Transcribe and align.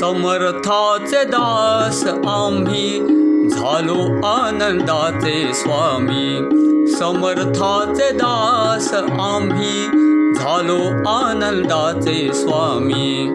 समर्थाचे 0.00 1.24
दास 1.24 2.04
आम्ही. 2.26 3.00
झालो 3.48 4.26
आनंदाचे 4.26 5.54
स्वामी. 5.54 6.38
समर्थाचे 6.88 8.10
दास 8.10 8.94
आम्ही. 9.20 9.86
झालो 10.34 11.08
आनंदाचे 11.08 12.32
स्वामी. 12.32 13.26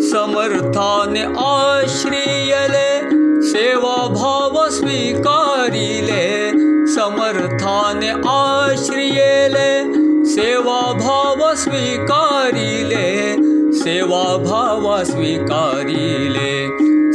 समर्थाने 0.00 1.22
आश्रियले 1.38 2.98
सेवा 3.42 4.06
भाव 4.06 4.68
स्वीकारिले. 4.70 6.50
समर्थाने 6.86 8.10
आश्रियले 8.28 10.02
सेवा 10.24 10.92
भाव 10.92 11.31
स्वीकारिले 11.54 13.36
सेवा 13.72 14.36
भाव 14.36 15.04
स्वीकारिले। 15.04 16.68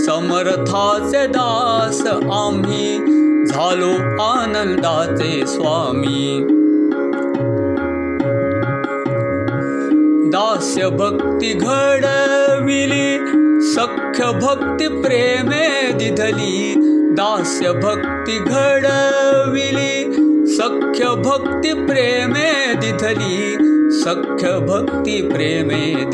समर्थाचे 0.06 1.28
दास 1.28 2.02
आम्ही 2.34 2.98
झालो 3.46 4.22
आनंदाचे 4.24 5.46
स्वामी। 5.46 6.48
दास्य 10.30 10.90
भक्ती 10.90 11.54
घडविली 11.54 13.18
सख्य 13.62 14.24
भक्ती 14.24 14.88
प्रेमे 14.88 15.94
दिधली। 15.94 16.74
दास्य 17.14 17.72
भक्ती 17.72 18.40
घडविली 18.40 20.27
सख्य 20.58 21.04
भक्ती 21.06 21.74
प्रेमे 21.74 22.74
दिधली। 22.74 23.58
सख्य 23.92 24.48
भक्ती 24.60 25.22
प्रेमे 25.22 26.06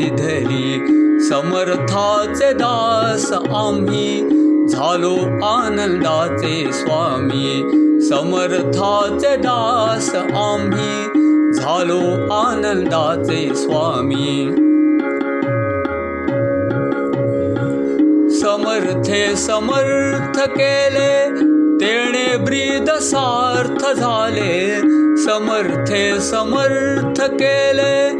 आम्ही 3.54 4.20
झालो 4.68 5.46
आनंदाचे 5.46 6.72
स्वामी। 6.72 7.62
समर्थाचे 8.00 9.36
दास 9.36 10.14
आनंदाचे 12.32 13.54
स्वामी। 13.54 14.50
समर्थे 18.30 19.36
समर्थ 19.36 20.40
केले 20.40 21.44
तेणे 21.84 22.36
ब्रीद 22.36 22.90
सार्थ 22.90 24.00
झाले 24.00 24.80
समर्थे 25.16 26.20
समर्थ 26.20 27.22
केले. 27.22 28.10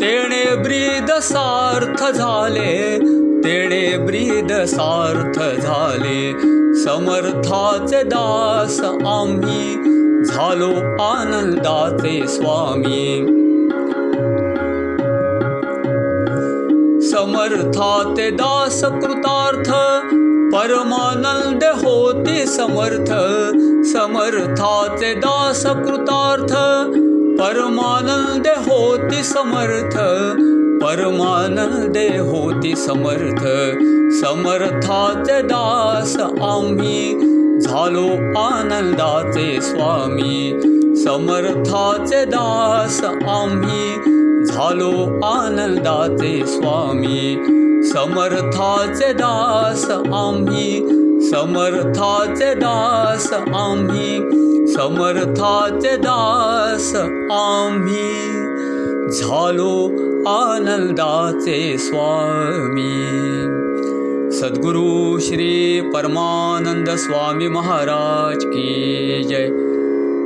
तेणे 0.00 0.56
ब्रीद 0.56 1.10
सार्थ 1.12 2.04
झाले 2.04 2.98
तेणे 3.44 3.98
ब्रीद 3.98 4.52
सार्थ 4.52 5.38
झाले. 5.38 6.32
समर्थाचे 6.74 8.02
दास 8.02 8.80
आम्ही 9.06 9.74
झालो 10.24 11.02
आनंदाचे 11.02 12.26
स्वामी 12.26 13.24
समर्थाते 17.48 18.30
दास 18.30 18.80
कृतार्थ 18.84 19.68
परमानंद 20.54 21.64
होती 21.64 22.46
समर्थ। 22.46 23.12
समर्थाचे 23.86 25.14
दास 25.14 25.62
कृतार्थ 25.66 26.52
परमानंद 27.40 28.46
होती 28.46 29.22
समर्थ। 29.22 29.96
परमानंदे 30.84 32.08
होती 32.18 32.74
समर्थ। 32.76 33.42
समर्थाचे 34.20 35.42
दास 35.42 36.16
आम्ही 36.42 37.14
झालो 37.60 38.38
आनंदाचे 38.38 39.60
स्वामी 39.60 40.52
समर्थाचे 41.04 42.24
दास 42.24 43.00
आम्ही 43.04 44.44
झालो 44.44 44.90
आनंदाचे 45.24 46.46
स्वामी. 46.46 47.34
समर्थाचे 47.84 49.12
दास 49.12 49.84
आम्ही 49.90 50.80
समर्थाचे 51.30 52.54
दास 52.54 53.32
आम्ही 53.32 54.18
समर्थाचे 54.68 55.96
दास 55.96 56.94
आम्ही 57.32 58.12
झालो 59.12 59.88
आनंदाचे 60.28 61.78
स्वामी. 61.78 62.94
सद्गुरु 64.32 65.18
श्री 65.18 65.80
परमानंद 65.94 66.90
स्वामी 66.90 67.48
महाराज 67.48 68.44
की 68.44 69.22
जय 69.28 69.48